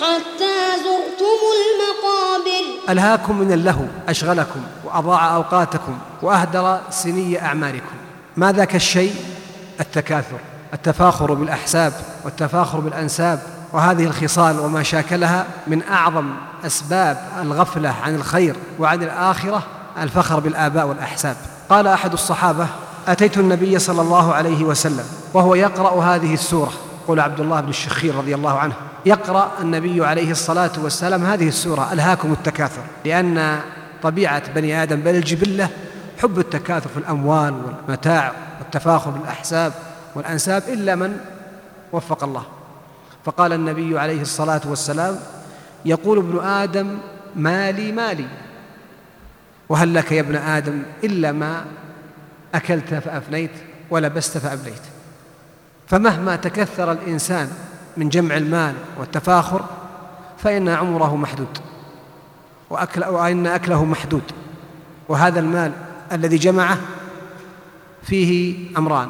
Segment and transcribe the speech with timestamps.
[0.00, 2.64] حتى زرتم المقابر.
[2.88, 7.96] ألهاكم من اللهو أشغلكم وأضاع أوقاتكم وأهدر سني أعمالكم.
[8.36, 9.14] ما ذاك الشيء؟
[9.80, 10.38] التكاثر
[10.74, 11.92] التفاخر بالأحساب
[12.24, 13.42] والتفاخر بالأنساب.
[13.72, 16.30] وهذه الخصال وما شاكلها من أعظم
[16.66, 19.62] أسباب الغفلة عن الخير وعن الآخرة
[20.02, 21.36] الفخر بالآباء والأحساب.
[21.70, 22.66] قال أحد الصحابة
[23.08, 26.72] أتيت النبي صلى الله عليه وسلم وهو يقرأ هذه السورة.
[27.08, 28.74] قول عبد الله بن الشخير رضي الله عنه
[29.06, 32.82] يقرأ النبي عليه الصلاة والسلام هذه السورة ألهاكم التكاثر.
[33.04, 33.60] لأن
[34.02, 35.68] طبيعة بني آدم بل الجبلة
[36.22, 39.72] حب التكاثر في الأموال والمتاع والتفاخر بالأحساب
[40.14, 41.16] والأنساب إلا من
[41.92, 42.42] وفق الله.
[43.24, 45.16] فقال النبي عليه الصلاة والسلام
[45.84, 46.98] يقول ابن آدم
[47.36, 48.26] مالي مالي.
[49.68, 51.64] وهل لك يا ابن آدم إلا ما
[52.54, 53.50] أكلت فأفنيت
[53.90, 54.82] ولبست فأبليت
[55.88, 57.50] فمهما تكثر الإنسان
[57.96, 59.64] من جمع المال والتفاخر
[60.38, 61.58] فإن عمره محدود
[62.70, 64.22] وأكل وإن أكله محدود
[65.08, 65.72] وهذا المال
[66.12, 66.78] الذي جمعه
[68.02, 69.08] فيه أمران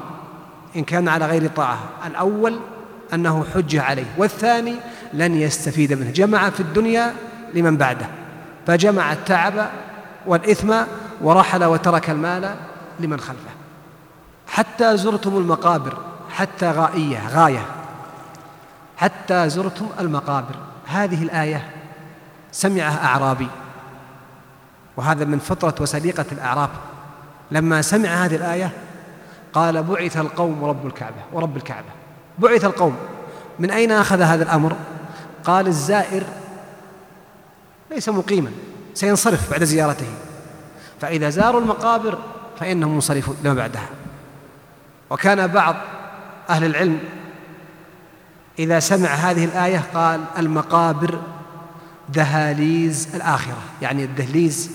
[0.77, 1.79] إن كان على غير طاعة.
[2.06, 2.59] الأول
[3.15, 4.75] أنه حجة عليه والثاني
[5.12, 6.11] لن يستفيد منه.
[6.11, 7.15] جمع في الدنيا
[7.55, 8.06] لمن بعده.
[8.67, 9.71] فجمع التعب
[10.27, 10.75] والإثم
[11.21, 12.55] ورحل وترك المال
[13.01, 13.51] لمن خلفه.
[14.47, 16.08] حتى زرتم المقابر.
[16.39, 17.67] حتى غائية غاية.
[18.97, 20.55] حتى زرتم المقابر.
[20.86, 21.70] هذه الآية
[22.53, 23.48] سمعها أعرابي.
[24.97, 26.70] وهذا من فطرة وسليقة الأعراب.
[27.50, 28.72] لما سمع هذه الآية
[29.53, 31.89] قال بعث القوم رب الكعبة ورب الكعبة.
[32.39, 32.97] بعث القوم.
[33.59, 34.77] من أين أخذ هذا الأمر؟
[35.44, 36.22] قال الزائر
[37.91, 38.50] ليس مقيما
[38.94, 40.09] سينصرف بعد زيارته.
[41.00, 42.19] فإذا زاروا المقابر
[42.61, 43.89] فإنهم منصرفون لما بعدها.
[45.11, 45.77] وكان بعض
[46.51, 46.99] أهل العلم.
[48.59, 51.21] إذا سمع هذه الآية قال المقابر
[52.09, 53.62] دهاليز الآخرة.
[53.83, 54.71] يعني الدهليز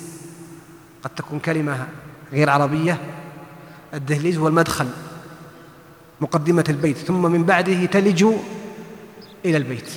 [1.03, 1.87] قد تكون كلمة
[2.31, 2.97] غير عربية.
[3.93, 4.87] الدهليز هو المدخل
[6.21, 6.97] مقدمة البيت.
[6.97, 8.25] ثم من بعده تلج
[9.45, 9.89] إلى البيت.